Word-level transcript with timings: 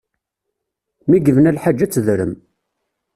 Mi 1.07 1.17
yebna 1.19 1.51
lḥaǧa 1.55 1.83
ad 1.85 1.91
tedrem. 1.91 2.33